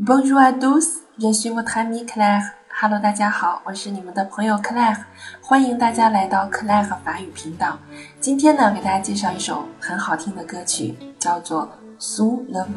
[0.00, 2.52] Bonjour à tous, je suis votre ami Claire.
[2.80, 4.96] Hello，大家好，我是你们的朋友 Claire，
[5.42, 7.76] 欢迎大家来到 Claire 法语频道。
[8.20, 11.68] 今天呢，给大家介绍一首很好听的歌曲，叫做
[12.00, 12.64] 《Sous le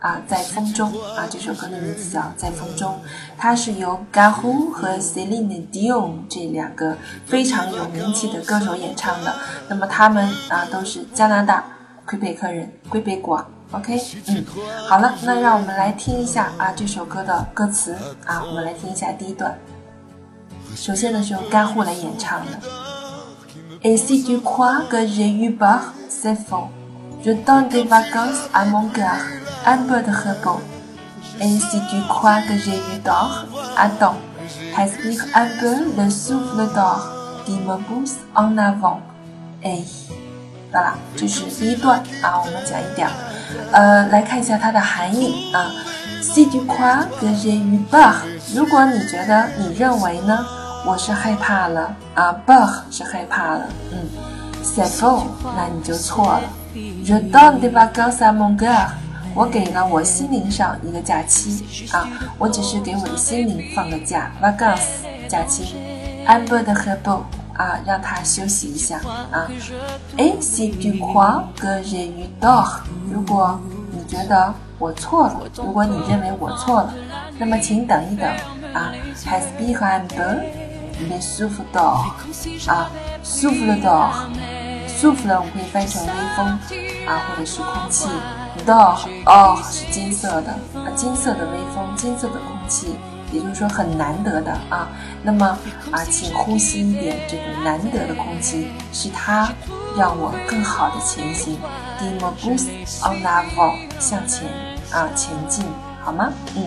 [0.00, 1.28] 啊，在风中啊。
[1.30, 2.92] 这首歌的名字叫《在风中》，
[3.38, 9.32] 它是由 Gahu 和 Celine Dion 这两个非常有名气的歌手演唱的。
[9.68, 11.64] 那么他们啊，都是加拿大
[12.04, 13.46] 魁北克人，魁北国。
[13.70, 14.44] OK，嗯，
[14.88, 17.94] 好了，那让我们来听一下啊这首歌的歌词
[18.24, 19.58] 啊，我们来听一下第一段。
[20.74, 22.52] 首先呢是由干户来演唱的。
[23.82, 26.68] Et si tu crois que j'ai eu peur, c'est faux.
[27.22, 29.18] Je donne des vacances à mon cœur,
[29.66, 30.60] un peu de repos.
[31.40, 33.44] Et si tu crois que j'ai eu tort,
[33.76, 34.16] attends,
[34.74, 37.06] respire un peu le souffle d'or
[37.44, 39.00] qui me pousse en avant.
[39.62, 39.84] Et
[40.70, 43.08] 好了，这是第一段啊，我们讲一点。
[43.72, 45.70] 呃，来看一下它的含义啊。
[46.20, 48.12] Si tu crois que j'ai eu peur，
[48.54, 50.44] 如果你觉得你认为呢，
[50.84, 53.98] 我是害怕了啊，peur 是害怕了，嗯
[54.62, 55.22] ，c'est faux，
[55.56, 56.42] 那你就错了。
[57.04, 58.88] Je donne des vacances à mon cœur，
[59.34, 65.74] 我给了我心灵上一个假期啊，我只是给我的心灵放个假，vacances 假期
[66.26, 67.22] ，un peu de repos
[67.58, 68.98] 啊，让他休息一下
[69.30, 69.46] 啊。
[70.16, 72.80] 哎，si tu crois que j'ai eu tort。
[73.12, 76.94] 如果你觉得我错了，如果你认为我错了，
[77.36, 78.26] 那么请等一等
[78.72, 78.92] 啊。
[79.26, 80.40] Has been under
[81.08, 82.12] the souffle d'or
[82.70, 82.90] 啊
[83.24, 86.46] ，souffle d'or，souffle 我们可以翻译成微风
[87.06, 88.08] 啊，或者是空气。
[88.64, 92.96] d'or 哦是金色的啊，金色的微风，金色的空气，
[93.32, 94.88] 也就是说很难得的啊。
[95.22, 95.46] 那么
[95.90, 99.48] 啊，请呼吸一点这个难得的空气，是它。
[99.96, 101.58] 让我更好的前行
[101.98, 102.68] ，dimo boost
[103.02, 104.46] on level 向前
[104.92, 105.64] 啊前进，
[106.04, 106.32] 好吗？
[106.54, 106.64] 嗯，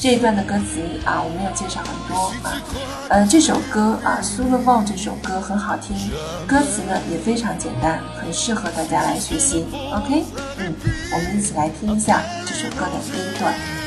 [0.00, 2.58] 这一段的歌词啊，我没有介绍很多啊，
[3.08, 5.96] 呃，这首歌啊《s u l v o n 这首歌很好听，
[6.44, 9.64] 歌词呢也非常简单，很适合大家来学习。
[9.94, 10.24] OK，
[10.56, 10.74] 嗯，
[11.14, 13.81] 我们一起来听一下这首歌的第一段。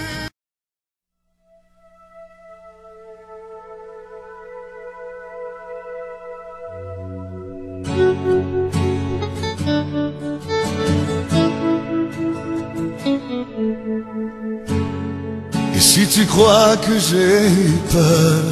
[15.96, 17.50] Si tu crois que j'ai
[17.90, 18.44] peur,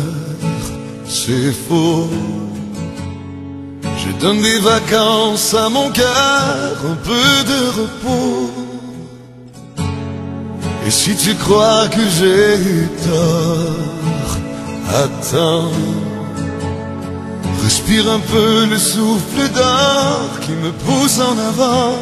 [1.05, 2.09] c'est faux.
[3.97, 8.49] Je donne des vacances à mon cœur, un peu de repos.
[10.87, 14.37] Et si tu crois que j'ai tort,
[15.03, 16.12] attends.
[17.63, 21.97] Respire un peu le souffle d'or qui me pousse en avant.